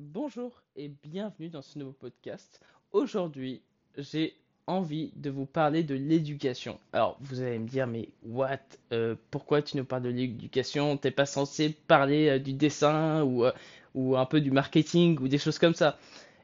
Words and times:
Bonjour 0.00 0.62
et 0.76 0.92
bienvenue 1.02 1.48
dans 1.48 1.60
ce 1.60 1.76
nouveau 1.76 1.90
podcast. 1.90 2.60
Aujourd'hui, 2.92 3.62
j'ai 3.96 4.36
envie 4.68 5.10
de 5.16 5.28
vous 5.28 5.44
parler 5.44 5.82
de 5.82 5.96
l'éducation. 5.96 6.78
Alors, 6.92 7.16
vous 7.20 7.40
allez 7.42 7.58
me 7.58 7.66
dire, 7.66 7.88
mais 7.88 8.08
what? 8.24 8.60
Euh, 8.92 9.16
pourquoi 9.32 9.60
tu 9.60 9.76
nous 9.76 9.84
parles 9.84 10.02
de 10.02 10.10
l'éducation? 10.10 10.96
T'es 10.96 11.10
pas 11.10 11.26
censé 11.26 11.70
parler 11.88 12.28
euh, 12.28 12.38
du 12.38 12.52
dessin 12.52 13.24
ou, 13.24 13.44
euh, 13.44 13.50
ou 13.96 14.16
un 14.16 14.24
peu 14.24 14.40
du 14.40 14.52
marketing 14.52 15.18
ou 15.18 15.26
des 15.26 15.36
choses 15.36 15.58
comme 15.58 15.74
ça. 15.74 15.98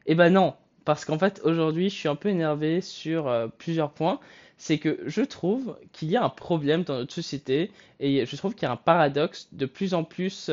Eh 0.05 0.15
ben 0.15 0.29
non, 0.29 0.53
parce 0.83 1.05
qu'en 1.05 1.17
fait, 1.17 1.39
aujourd'hui, 1.45 1.89
je 1.89 1.95
suis 1.95 2.09
un 2.09 2.17
peu 2.17 2.27
énervé 2.27 2.81
sur 2.81 3.49
plusieurs 3.57 3.91
points. 3.93 4.19
C'est 4.57 4.79
que 4.79 4.99
je 5.05 5.21
trouve 5.21 5.77
qu'il 5.93 6.09
y 6.09 6.17
a 6.17 6.25
un 6.25 6.29
problème 6.29 6.83
dans 6.83 6.95
notre 6.95 7.13
société 7.13 7.71
et 8.01 8.25
je 8.25 8.35
trouve 8.35 8.53
qu'il 8.53 8.63
y 8.63 8.69
a 8.69 8.73
un 8.73 8.75
paradoxe 8.75 9.47
de 9.53 9.65
plus 9.65 9.93
en 9.93 10.03
plus 10.03 10.51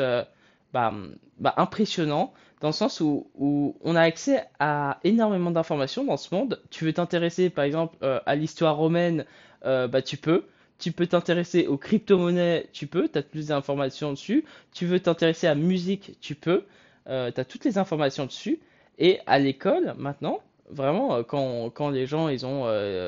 bah, 0.73 0.93
bah, 1.39 1.55
impressionnant 1.57 2.33
dans 2.61 2.69
le 2.69 2.73
sens 2.73 3.01
où, 3.01 3.77
on 3.83 3.97
a 3.97 4.01
accès 4.01 4.45
à 4.61 5.01
énormément 5.03 5.51
d'informations 5.51 6.05
dans 6.05 6.17
ce 6.17 6.33
monde. 6.35 6.61
Tu 6.71 6.85
veux 6.85 6.93
t'intéresser 6.93 7.51
par 7.51 7.65
exemple 7.65 7.97
euh, 8.03 8.21
à 8.25 8.37
l'histoire 8.37 8.77
romaine, 8.77 9.25
euh, 9.65 9.89
bah 9.89 10.01
tu 10.01 10.17
peux. 10.17 10.45
Tu 10.79 10.93
peux 10.93 11.07
t'intéresser 11.07 11.67
aux 11.67 11.77
crypto-monnaies, 11.77 12.69
tu 12.73 12.87
peux, 12.87 13.09
tu 13.09 13.19
as 13.19 13.23
toutes 13.23 13.35
les 13.35 13.53
informations 13.53 14.13
dessus. 14.13 14.45
Tu 14.73 14.87
veux 14.87 15.01
t'intéresser 15.01 15.47
à 15.49 15.55
musique, 15.57 16.17
tu 16.21 16.35
peux, 16.37 16.65
euh, 17.09 17.31
tu 17.33 17.41
as 17.41 17.45
toutes 17.45 17.65
les 17.65 17.79
informations 17.79 18.27
dessus. 18.27 18.61
Et 18.99 19.21
à 19.27 19.39
l'école, 19.41 19.95
maintenant, 19.99 20.41
vraiment, 20.71 21.17
euh, 21.17 21.23
quand, 21.25 21.71
quand 21.71 21.91
les 21.91 22.07
gens 22.07 22.29
ils 22.29 22.47
ont 22.47 22.65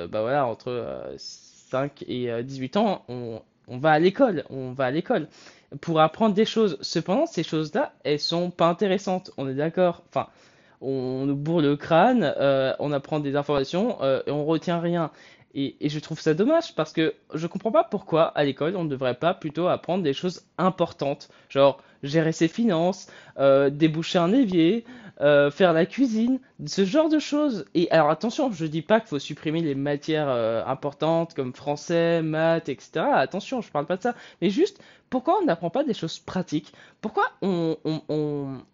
bah 0.09 0.23
voilà, 0.23 0.47
entre 0.47 0.70
euh, 0.70 1.15
5 1.75 2.05
et 2.06 2.31
euh, 2.31 2.42
18 2.42 2.77
ans, 2.77 3.05
on, 3.09 3.42
on 3.69 3.79
va 3.79 3.93
à 3.93 3.99
l'école, 3.99 4.45
on 4.51 4.73
va 4.73 4.87
à 4.87 4.91
l'école 4.91 5.29
pour 5.81 6.01
apprendre 6.01 6.35
des 6.35 6.45
choses. 6.45 6.79
Cependant, 6.81 7.27
ces 7.27 7.43
choses-là, 7.43 7.93
elles 8.05 8.21
sont 8.21 8.51
pas 8.51 8.67
intéressantes. 8.69 9.31
On 9.37 9.49
est 9.49 9.55
d'accord? 9.55 10.03
Enfin, 10.09 10.29
on 10.81 11.25
nous 11.27 11.37
bourre 11.37 11.63
le 11.63 11.77
crâne, 11.77 12.33
euh, 12.37 12.75
on 12.79 12.93
apprend 12.93 13.21
des 13.21 13.37
informations 13.37 13.98
euh, 14.03 14.23
et 14.27 14.31
on 14.31 14.45
retient 14.45 14.81
rien. 14.81 15.11
Et, 15.55 15.77
je 15.88 15.98
trouve 16.00 16.20
ça 16.20 16.34
dommage 16.34 16.74
parce 16.74 16.92
que 16.92 17.14
je 17.33 17.47
comprends 17.47 17.70
pas 17.70 17.84
pourquoi 17.84 18.24
à 18.24 18.44
l'école 18.44 18.77
on 18.77 18.84
ne 18.84 18.88
devrait 18.88 19.14
pas 19.14 19.34
plutôt 19.34 19.69
apprendre 19.69 20.02
des 20.02 20.12
choses 20.12 20.42
importantes, 20.58 21.28
genre 21.48 21.80
gérer 22.02 22.33
ses 22.33 22.48
finances, 22.48 23.06
euh, 23.38 23.70
déboucher 23.70 24.19
un 24.19 24.32
évier, 24.32 24.84
euh, 25.20 25.50
faire 25.50 25.72
la 25.72 25.86
cuisine, 25.86 26.41
ce 26.66 26.84
genre 26.84 27.08
de 27.08 27.19
choses. 27.20 27.66
Et 27.75 27.88
alors 27.92 28.10
attention, 28.10 28.50
je 28.52 28.66
dis 28.66 28.82
pas 28.82 28.98
qu'il 29.00 29.08
faut 29.10 29.19
supprimer 29.20 29.60
les 29.60 29.77
matières 29.77 30.28
euh, 30.28 30.64
importantes 30.66 31.34
comme 31.34 31.55
français, 31.55 32.20
maths, 32.20 32.69
etc. 32.69 33.06
Attention, 33.14 33.60
je 33.60 33.70
parle 33.70 33.86
pas 33.86 33.97
de 33.97 34.02
ça. 34.02 34.14
Mais 34.42 34.50
juste, 34.50 34.80
pourquoi 35.08 35.38
on 35.41 35.44
n'apprend 35.44 35.70
pas 35.70 35.84
des 35.84 35.94
choses 35.94 36.19
pratiques? 36.19 36.72
Pourquoi 37.00 37.27
on- 37.42 37.77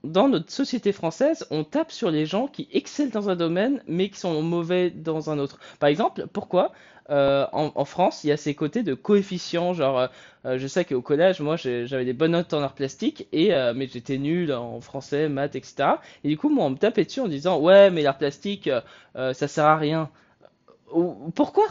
dans 0.05 0.29
notre 0.29 0.51
société 0.51 0.93
française, 0.93 1.47
on 1.51 1.65
tape 1.65 1.93
sur 1.93 2.11
les 2.11 2.25
gens 2.27 2.47
qui 2.47 2.69
excellent 2.73 3.11
dans 3.11 3.29
un 3.29 3.37
domaine 3.37 3.83
mais 3.87 4.09
qui 4.09 4.19
sont 4.19 4.43
mauvais 4.43 4.91
dans 4.91 5.31
un 5.31 5.39
autre? 5.39 5.59
Par 5.79 5.89
exemple, 5.89 6.27
pourquoi 6.33 6.70
euh, 7.11 7.47
en, 7.53 7.85
France, 7.85 8.23
il 8.23 8.29
y 8.29 8.33
a 8.33 8.37
ces 8.37 8.55
côtés 8.55 8.83
de 8.85 8.95
coefficients, 8.95 9.73
genre, 9.73 9.99
euh, 9.99 10.07
euh, 10.47 10.59
je 10.59 10.67
sais 10.69 10.85
qu'au 10.85 11.03
collège, 11.03 11.41
moi, 11.41 11.57
j'avais 11.57 12.05
des 12.05 12.13
bonnes 12.13 12.33
notes 12.33 12.55
en 12.55 12.63
arts 12.63 12.75
plastiques, 12.75 13.27
et, 13.33 13.51
mais 13.75 13.89
j'étais 13.89 14.19
nul 14.19 14.53
en 14.53 14.81
français, 14.81 15.29
maths, 15.29 15.57
etc. 15.57 16.01
Et 16.25 16.29
du 16.29 16.37
coup, 16.39 16.49
moi, 16.49 16.67
on 16.67 16.71
me 16.71 16.77
tapait 16.77 17.05
dessus 17.05 17.21
en 17.21 17.29
disant, 17.29 17.59
ouais, 17.61 17.91
mais 17.91 18.03
l'art 18.03 18.19
plastique, 18.19 18.71
ça 19.15 19.35
sert 19.49 19.65
à 19.65 19.77
rien. 19.77 20.11
Ou- 20.93 21.31
Pourquoi? 21.35 21.67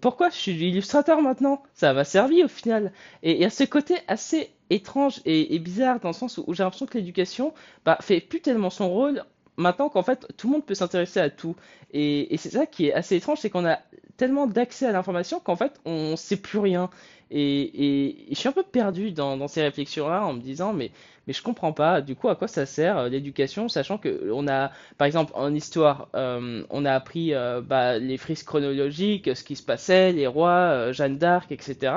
Pourquoi? 0.00 0.30
Je 0.30 0.36
suis 0.36 0.52
illustrateur 0.52 1.20
maintenant? 1.20 1.62
Ça 1.74 1.92
m'a 1.92 2.04
servi 2.04 2.44
au 2.44 2.48
final. 2.48 2.92
Et 3.22 3.32
il 3.32 3.38
y 3.40 3.44
a 3.44 3.50
ce 3.50 3.64
côté 3.64 3.96
assez 4.08 4.50
étrange 4.70 5.20
et, 5.24 5.58
bizarre 5.58 6.00
dans 6.00 6.08
le 6.10 6.14
sens 6.14 6.38
où, 6.38 6.54
j'ai 6.54 6.62
l'impression 6.62 6.86
que 6.86 6.96
l'éducation 6.98 7.54
bah, 7.84 7.98
fait 8.00 8.20
plus 8.20 8.40
tellement 8.40 8.70
son 8.70 8.88
rôle 8.88 9.24
maintenant 9.56 9.88
qu'en 9.88 10.02
fait 10.02 10.26
tout 10.36 10.48
le 10.48 10.54
monde 10.54 10.64
peut 10.66 10.74
s'intéresser 10.74 11.20
à 11.20 11.30
tout. 11.30 11.56
Et 11.92 12.36
c'est 12.38 12.50
ça 12.50 12.66
qui 12.66 12.86
est 12.86 12.94
assez 12.94 13.16
étrange, 13.16 13.38
c'est 13.40 13.50
qu'on 13.50 13.66
a 13.66 13.78
tellement 14.16 14.46
d'accès 14.46 14.86
à 14.86 14.92
l'information 14.92 15.40
qu'en 15.40 15.56
fait 15.56 15.80
on 15.84 16.16
sait 16.16 16.36
plus 16.36 16.58
rien. 16.58 16.90
Et, 17.30 18.26
je 18.30 18.34
suis 18.34 18.48
un 18.48 18.52
peu 18.52 18.62
perdu 18.62 19.10
dans, 19.10 19.48
ces 19.48 19.62
réflexions-là 19.62 20.24
en 20.24 20.34
me 20.34 20.40
disant 20.40 20.72
mais, 20.72 20.90
je 21.26 21.42
comprends 21.42 21.72
pas 21.72 22.00
du 22.00 22.14
coup 22.14 22.28
à 22.28 22.36
quoi 22.36 22.48
ça 22.48 22.66
sert 22.66 22.98
euh, 22.98 23.08
l'éducation, 23.08 23.68
sachant 23.68 23.98
que 23.98 24.30
on 24.32 24.46
a 24.46 24.70
par 24.98 25.06
exemple 25.06 25.32
en 25.34 25.52
histoire 25.54 26.08
euh, 26.14 26.62
on 26.70 26.84
a 26.84 26.92
appris 26.92 27.34
euh, 27.34 27.60
bah, 27.62 27.98
les 27.98 28.18
frises 28.18 28.42
chronologiques, 28.42 29.34
ce 29.34 29.42
qui 29.42 29.56
se 29.56 29.62
passait, 29.62 30.12
les 30.12 30.26
rois, 30.26 30.92
Jeanne 30.92 31.18
d'Arc, 31.18 31.50
etc. 31.50 31.94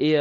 Et, 0.00 0.16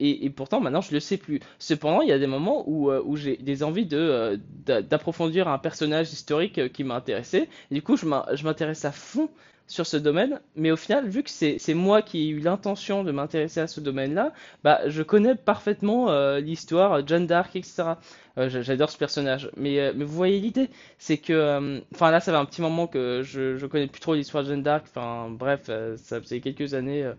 et, 0.00 0.30
pourtant 0.30 0.60
maintenant 0.60 0.80
je 0.80 0.92
le 0.92 1.00
sais 1.00 1.16
plus. 1.16 1.40
Cependant 1.58 2.00
il 2.02 2.08
y 2.08 2.12
a 2.12 2.18
des 2.18 2.26
moments 2.26 2.64
où, 2.68 2.90
euh, 2.90 3.02
j'ai 3.16 3.36
des 3.36 3.62
envies 3.62 3.88
euh, 3.92 4.36
d'a- 4.66 4.82
d'approfondir 4.82 5.48
un 5.48 5.58
personnage 5.58 6.12
historique 6.12 6.58
euh, 6.58 6.68
qui 6.68 6.84
m'a 6.84 6.94
intéressé. 6.96 7.48
Du 7.70 7.82
coup 7.82 7.96
je 7.96 8.06
m'in- 8.06 8.26
je 8.34 8.44
m'intéresse 8.44 8.84
à 8.84 8.92
fond 8.92 9.28
sur 9.66 9.86
ce 9.86 9.98
domaine, 9.98 10.40
mais 10.56 10.70
au 10.70 10.76
final, 10.76 11.06
vu 11.08 11.22
que 11.22 11.28
c'est 11.28 11.58
moi 11.74 12.00
qui 12.00 12.20
ai 12.20 12.28
eu 12.28 12.38
l'intention 12.40 13.04
de 13.04 13.12
m'intéresser 13.12 13.60
à 13.60 13.66
ce 13.66 13.80
domaine-là, 13.80 14.32
bah 14.64 14.80
je 14.88 15.02
connais 15.02 15.34
parfaitement 15.34 16.08
euh, 16.10 16.40
l'histoire, 16.40 17.06
Jeanne 17.06 17.26
d'Arc, 17.26 17.54
etc. 17.54 17.98
J'a- 18.38 18.62
j'adore 18.62 18.88
ce 18.90 18.96
personnage. 18.96 19.50
Mais, 19.58 19.92
vous 19.92 20.06
voyez 20.06 20.40
l'idée, 20.40 20.70
c'est 20.98 21.18
que, 21.18 21.82
enfin 21.94 22.10
là, 22.10 22.20
ça 22.20 22.32
fait 22.32 22.38
un 22.38 22.44
petit 22.46 22.62
moment 22.62 22.86
que 22.86 23.20
je 23.22 23.56
je 23.58 23.66
connais 23.66 23.88
plus 23.88 24.00
trop 24.00 24.14
l'histoire 24.14 24.42
de 24.44 24.48
Jeanne 24.48 24.62
d'Arc. 24.62 24.86
Enfin 24.88 25.28
bref, 25.30 25.68
ça 25.96 26.20
faisait 26.20 26.40
quelques 26.40 26.72
années. 26.74 27.10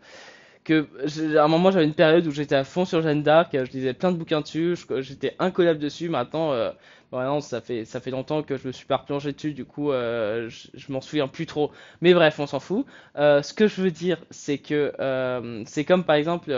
Que 0.69 1.35
à 1.35 1.44
un 1.44 1.47
moment 1.47 1.72
j'avais 1.72 1.85
une 1.85 1.96
période 1.96 2.28
où 2.28 2.31
j'étais 2.31 2.56
à 2.56 2.63
fond 2.63 2.85
sur 2.85 3.02
Jeanne 3.02 3.24
d'Arc, 3.24 3.50
je 3.53 3.72
lisais 3.72 3.94
plein 3.94 4.12
de 4.12 4.18
bouquins 4.18 4.41
dessus, 4.41 4.75
j'étais 5.00 5.35
incollable 5.40 5.80
dessus. 5.80 6.09
Maintenant, 6.09 6.53
euh, 6.53 6.69
bon, 7.12 7.42
ça 7.42 7.62
fait 7.62 7.86
ça 7.86 8.00
fait 8.00 8.12
longtemps 8.12 8.44
que 8.44 8.58
je 8.58 8.68
me 8.68 8.72
suis 8.72 8.86
pas 8.86 8.97
replongé 8.97 9.34
dessus, 9.34 9.53
du 9.53 9.66
coup 9.66 9.92
euh, 9.92 10.50
je, 10.50 10.92
m'en 10.92 11.02
souviens 11.02 11.28
plus 11.28 11.46
trop. 11.46 11.72
Mais 12.02 12.14
bref, 12.14 12.40
on 12.40 12.47
s'en 12.47 12.59
fout. 12.59 12.86
Euh, 13.18 13.42
ce 13.42 13.53
que 13.53 13.68
je 13.68 13.81
veux 13.81 13.92
dire, 13.92 14.18
c'est 14.30 14.58
que 14.59 14.94
euh, 15.00 15.64
c'est 15.66 15.86
comme 15.86 16.03
par 16.03 16.16
exemple, 16.16 16.52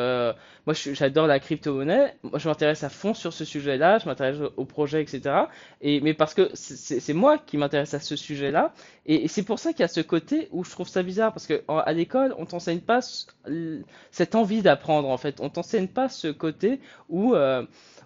moi 0.65 0.73
j'adore 0.73 1.27
la 1.27 1.39
crypto-monnaie, 1.39 2.15
moi 2.23 2.39
je 2.39 2.47
m'intéresse 2.49 2.83
à 2.83 2.89
fond 2.89 3.13
sur 3.13 3.33
ce 3.33 3.45
sujet-là, 3.45 3.99
je 3.99 4.05
m'intéresse 4.05 4.37
au 4.57 4.65
projet, 4.65 5.01
etc. 5.01 5.35
Et 5.81 6.01
mais 6.01 6.13
parce 6.13 6.33
que 6.33 6.51
c'est 6.53 7.13
moi 7.13 7.37
qui 7.37 7.57
m'intéresse 7.57 7.93
à 7.93 7.99
ce 7.99 8.15
sujet-là, 8.15 8.73
et, 9.05 9.23
et 9.25 9.27
c'est 9.27 9.43
pour 9.43 9.59
ça 9.59 9.71
qu'il 9.71 9.81
y 9.81 9.83
a 9.83 9.87
ce 9.87 10.01
côté 10.01 10.47
où 10.51 10.63
je 10.63 10.71
trouve 10.71 10.87
ça 10.87 11.03
bizarre, 11.03 11.33
parce 11.33 11.47
que 11.47 11.63
à 11.67 11.93
l'école 11.93 12.35
on 12.37 12.45
t'enseigne 12.45 12.81
pas 12.81 12.99
cette 14.11 14.35
envie 14.35 14.61
d'apprendre 14.61 15.09
en 15.09 15.17
fait. 15.17 15.39
On 15.39 15.49
t'enseigne 15.49 15.87
pas 15.87 16.09
ce 16.09 16.27
côté 16.27 16.79
où, 17.09 17.35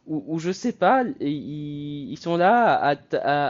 où, 0.08 0.24
où 0.28 0.40
je 0.40 0.52
sais 0.52 0.74
pas, 0.74 1.04
ils, 1.20 2.12
ils 2.12 2.18
sont 2.18 2.35
là 2.38 2.74
à, 2.76 2.96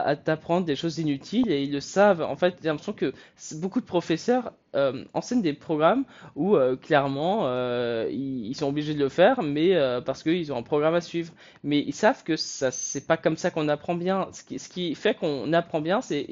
à- 0.09 0.15
t'apprendre 0.15 0.65
des 0.65 0.75
choses 0.75 0.99
inutiles 0.99 1.51
et 1.51 1.63
ils 1.63 1.71
le 1.71 1.79
savent. 1.79 2.21
En 2.21 2.35
fait, 2.35 2.55
j'ai 2.61 2.69
l'impression 2.69 2.93
que 2.93 3.13
beaucoup 3.55 3.79
de 3.81 3.85
professeurs 3.85 4.53
euh, 4.75 5.03
enseignent 5.13 5.41
des 5.41 5.53
programmes 5.53 6.05
où 6.35 6.55
euh, 6.55 6.75
clairement 6.75 7.47
euh, 7.47 8.07
ils, 8.11 8.53
sont 8.55 8.67
obligés 8.67 8.93
de 8.93 8.99
le 8.99 9.09
faire, 9.09 9.41
mais 9.43 9.73
parce 10.05 10.23
qu'ils 10.23 10.51
ont 10.53 10.57
un 10.57 10.63
programme 10.63 10.95
à 10.95 11.01
suivre. 11.01 11.33
Mais 11.63 11.79
ils 11.79 11.93
savent 11.93 12.23
que 12.23 12.35
ça, 12.35 12.71
c'est 12.71 13.07
pas 13.07 13.17
comme 13.17 13.37
ça 13.37 13.51
qu'on 13.51 13.67
apprend 13.69 13.95
bien. 13.95 14.29
Ce 14.31 14.69
qui, 14.69 14.95
fait 14.95 15.15
qu'on 15.15 15.51
apprend 15.53 15.81
bien, 15.81 16.01
c'est 16.01 16.25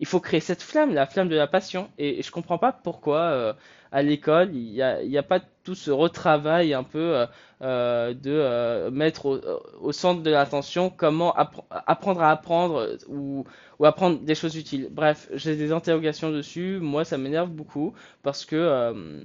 il 0.00 0.06
faut 0.06 0.18
créer 0.20 0.40
cette 0.40 0.62
flamme, 0.62 0.92
la 0.94 1.06
flamme 1.06 1.28
de 1.28 1.36
la 1.36 1.46
passion. 1.46 1.88
Et, 1.98 2.18
et 2.18 2.22
je 2.22 2.30
comprends 2.30 2.58
pas 2.58 2.72
pourquoi 2.72 3.56
à 3.92 4.02
l'école 4.02 4.54
il 4.54 4.72
y 4.72 4.82
a, 4.82 5.02
il 5.02 5.10
y 5.10 5.18
a 5.18 5.22
pas 5.22 5.40
tout 5.64 5.74
ce 5.74 5.90
retravail 5.90 6.74
un 6.74 6.82
peu 6.82 7.16
euh, 7.16 7.26
euh, 7.62 8.14
de 8.14 8.30
euh, 8.30 8.90
mettre 8.90 9.40
au, 9.80 9.92
centre 9.92 10.22
de 10.22 10.30
l'attention 10.30 10.90
comment 10.90 11.32
appre- 11.34 11.64
apprendre 11.70 12.20
à 12.22 12.30
apprendre 12.30 12.96
ou, 13.08 13.44
ou 13.78 13.84
apprendre 13.84 14.20
des 14.20 14.34
choses 14.34 14.56
utiles. 14.56 14.88
Bref, 14.90 15.28
j'ai 15.34 15.56
des 15.56 15.72
interrogations 15.72 16.30
dessus. 16.30 16.78
Moi, 16.80 17.04
ça 17.04 17.18
m'énerve 17.18 17.50
beaucoup 17.50 17.94
parce 18.22 18.44
que 18.44 19.24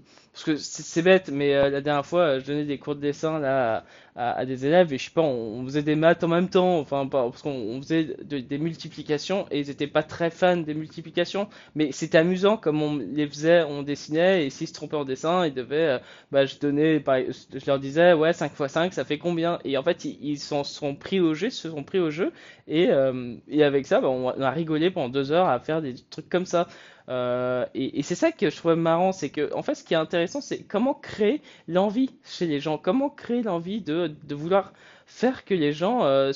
c'est 0.58 1.02
bête, 1.02 1.30
mais 1.31 1.53
la 1.70 1.81
dernière 1.81 2.06
fois, 2.06 2.40
je 2.40 2.46
donnais 2.46 2.66
des 2.66 2.78
cours 2.78 2.96
de 2.96 3.02
dessin 3.02 3.40
là 3.40 3.84
à, 4.16 4.46
des 4.46 4.66
élèves 4.66 4.92
et 4.94 4.98
je 4.98 5.06
sais 5.06 5.12
pas, 5.12 5.22
on, 5.22 5.64
faisait 5.66 5.84
des 5.84 5.96
maths 5.96 6.24
en 6.24 6.28
même 6.28 6.50
temps, 6.50 6.80
enfin 6.80 7.08
parce 7.08 7.42
qu'on 7.44 7.52
on 7.52 7.81
faisait 7.81 8.16
de- 8.24 8.40
des 8.40 8.58
multiplications 8.58 9.45
et 9.51 9.60
ils 9.60 9.69
étaient 9.69 9.88
pas 9.88 10.01
très 10.04 10.31
fans 10.31 10.57
des 10.57 10.74
multiplications, 10.74 11.48
mais 11.75 11.92
c'était 11.92 12.18
amusant 12.18 12.57
comme 12.57 12.81
on 12.81 12.98
les 12.98 13.28
faisait, 13.28 13.63
on 13.63 13.84
dessinait 13.84 14.45
et 14.45 14.50
s'ils 14.50 14.68
se 14.68 14.74
trompaient 14.74 14.95
en 14.98 15.06
dessin, 15.06 15.45
ils 15.45 15.54
devaient, 15.54 16.00
bah 16.31 16.45
je 16.45 16.57
donnais, 16.59 17.03
je 17.06 17.65
leur 17.68 17.79
disais 17.79 18.13
ouais 18.13 18.33
5 18.33 18.53
fois 18.53 18.68
5 18.68 18.94
ça 18.94 19.06
fait 19.06 19.18
combien? 19.18 19.59
Et 19.63 19.77
en 19.77 19.83
fait 19.83 20.06
ils 20.06 20.18
ils 20.21 20.39
sont 20.39 20.63
pris 20.95 21.19
au 21.19 21.33
jeu, 21.33 21.50
se 21.50 21.69
sont 21.69 21.83
pris 21.83 22.00
au 22.00 22.09
jeu 22.12 22.31
et 22.68 22.89
euh, 22.89 23.35
et 23.47 23.63
avec 23.63 23.85
ça 23.85 24.01
bah, 24.01 24.09
on 24.09 24.29
a 24.29 24.51
rigolé 24.51 24.91
pendant 24.91 25.09
deux 25.09 25.31
heures 25.31 25.47
à 25.47 25.59
faire 25.59 25.81
des 25.81 25.95
trucs 26.09 26.29
comme 26.29 26.45
ça. 26.45 26.68
Euh, 27.09 27.65
et, 27.74 28.00
et 28.00 28.03
c'est 28.03 28.15
ça 28.15 28.31
que 28.33 28.50
je 28.50 28.56
trouve 28.57 28.75
marrant, 28.75 29.13
c'est 29.13 29.29
que 29.29 29.53
en 29.53 29.63
fait 29.63 29.75
ce 29.75 29.83
qui 29.83 29.94
est 29.94 29.97
intéressant 29.97 30.41
c'est 30.41 30.63
comment 30.63 30.94
créer 30.94 31.41
l'envie 31.68 32.09
chez 32.25 32.47
les 32.47 32.59
gens, 32.59 32.77
comment 32.77 33.09
créer 33.09 33.41
l'envie 33.44 33.81
de, 33.81 34.12
de 34.24 34.35
vouloir 34.35 34.74
faire 35.06 35.45
que 35.45 35.53
les 35.53 35.71
gens 35.71 36.03
euh, 36.03 36.31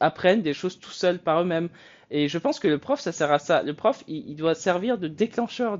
apprennent 0.00 0.42
des 0.42 0.54
choses 0.54 0.78
tout 0.80 0.90
seuls 0.90 1.18
par 1.18 1.42
eux-mêmes. 1.42 1.68
Et 2.10 2.28
je 2.28 2.38
pense 2.38 2.58
que 2.58 2.68
le 2.68 2.78
prof, 2.78 3.00
ça 3.00 3.12
sert 3.12 3.30
à 3.32 3.38
ça. 3.38 3.62
Le 3.62 3.74
prof, 3.74 4.02
il, 4.08 4.34
doit 4.36 4.54
servir 4.54 4.98
de 4.98 5.08
déclencheur 5.08 5.78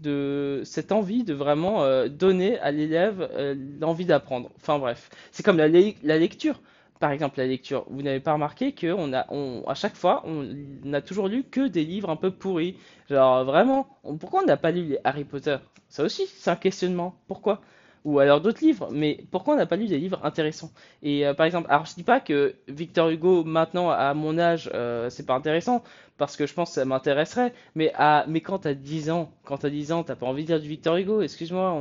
de, 0.00 0.62
cette 0.64 0.92
envie 0.92 1.24
de 1.24 1.34
vraiment 1.34 1.82
euh, 1.84 2.08
donner 2.08 2.58
à 2.60 2.70
l'élève 2.72 3.28
euh, 3.32 3.54
l'envie 3.80 4.04
d'apprendre. 4.04 4.50
Enfin 4.56 4.78
bref, 4.78 5.10
c'est 5.32 5.42
comme 5.44 5.58
la, 5.58 5.68
le- 5.68 5.92
la 6.02 6.18
lecture. 6.18 6.60
par 6.98 7.10
exemple 7.12 7.38
la 7.38 7.46
lecture, 7.46 7.86
vous 7.90 8.02
n'avez 8.02 8.20
pas 8.20 8.32
remarqué 8.34 8.72
que 8.72 8.92
on 8.92 9.12
a, 9.12 9.26
à 9.70 9.74
chaque 9.74 9.96
fois, 9.96 10.22
on 10.26 10.44
n'a 10.84 11.00
toujours 11.02 11.28
lu 11.28 11.44
que 11.44 11.66
des 11.68 11.84
livres 11.84 12.10
un 12.10 12.16
peu 12.16 12.30
pourris. 12.30 12.76
Genre 13.08 13.44
vraiment, 13.44 13.86
pourquoi 14.18 14.42
on 14.42 14.46
n'a 14.46 14.56
pas 14.56 14.70
lu 14.70 14.84
les 14.84 14.98
Harry 15.04 15.24
Potter? 15.24 15.56
Ça 15.88 16.02
aussi, 16.04 16.26
c'est 16.26 16.50
un 16.50 16.56
questionnement. 16.56 17.14
Pourquoi? 17.28 17.60
Ou 18.04 18.18
alors 18.18 18.40
d'autres 18.40 18.64
livres, 18.64 18.88
mais 18.92 19.24
pourquoi 19.30 19.54
on 19.54 19.56
n'a 19.56 19.66
pas 19.66 19.76
lu 19.76 19.86
des 19.86 19.98
livres 19.98 20.20
intéressants? 20.24 20.70
Et 21.02 21.26
euh, 21.26 21.34
par 21.34 21.46
exemple, 21.46 21.66
alors 21.70 21.86
je 21.86 21.94
dis 21.94 22.02
pas 22.02 22.20
que 22.20 22.54
Victor 22.68 23.10
Hugo 23.10 23.44
maintenant 23.44 23.90
à 23.90 24.14
mon 24.14 24.38
âge 24.38 24.70
euh, 24.74 25.10
c'est 25.10 25.26
pas 25.26 25.34
intéressant 25.34 25.82
parce 26.16 26.36
que 26.36 26.46
je 26.46 26.54
pense 26.54 26.70
que 26.70 26.74
ça 26.76 26.84
m'intéresserait, 26.84 27.52
mais 27.74 27.92
à 27.94 28.24
mais 28.28 28.40
quand 28.40 28.60
t'as 28.60 28.74
10 28.74 29.10
ans, 29.10 29.30
quand 29.44 29.58
t'as 29.58 29.70
10 29.70 29.92
ans, 29.92 30.02
t'as 30.04 30.16
pas 30.16 30.26
envie 30.26 30.44
de 30.44 30.48
lire 30.48 30.60
du 30.60 30.68
Victor 30.68 30.96
Hugo, 30.96 31.22
excuse-moi, 31.22 31.74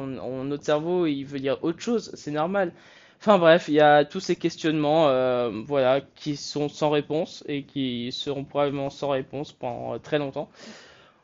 notre 0.43 0.63
cerveau 0.63 1.05
il 1.05 1.23
veut 1.23 1.39
lire 1.39 1.57
autre 1.63 1.79
chose, 1.81 2.11
c'est 2.15 2.31
normal. 2.31 2.73
Enfin 3.21 3.37
bref, 3.37 3.65
il 3.67 3.73
y 3.73 3.81
a 3.81 4.05
tous 4.05 4.21
ces 4.21 4.35
questionnements, 4.37 5.09
euh, 5.09 5.51
voilà, 5.67 5.99
qui 6.15 6.37
sont 6.37 6.69
sans 6.69 6.89
réponse 6.89 7.43
et 7.47 7.63
qui 7.63 8.11
seront 8.13 8.45
probablement 8.45 8.89
sans 8.89 9.09
réponse 9.09 9.51
pendant 9.51 9.99
très 9.99 10.19
longtemps. 10.19 10.49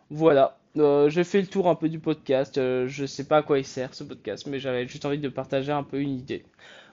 Voilà. 0.09 0.57
Euh, 0.77 1.09
j'ai 1.09 1.23
fait 1.23 1.41
le 1.41 1.47
tour 1.47 1.67
un 1.69 1.75
peu 1.75 1.89
du 1.89 1.99
podcast. 1.99 2.57
Euh, 2.57 2.87
je 2.87 3.05
sais 3.05 3.25
pas 3.27 3.37
à 3.37 3.43
quoi 3.43 3.59
il 3.59 3.65
sert 3.65 3.93
ce 3.93 4.03
podcast, 4.03 4.45
mais 4.47 4.59
j'avais 4.59 4.87
juste 4.87 5.05
envie 5.05 5.19
de 5.19 5.29
partager 5.29 5.71
un 5.71 5.83
peu 5.83 5.99
une 6.01 6.17
idée. 6.17 6.43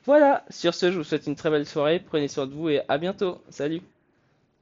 Voilà, 0.04 0.44
sur 0.50 0.74
ce, 0.74 0.90
je 0.92 0.98
vous 0.98 1.04
souhaite 1.04 1.26
une 1.26 1.36
très 1.36 1.50
belle 1.50 1.66
soirée. 1.66 2.00
Prenez 2.00 2.28
soin 2.28 2.46
de 2.46 2.54
vous 2.54 2.68
et 2.68 2.82
à 2.88 2.98
bientôt. 2.98 3.42
Salut 3.50 3.82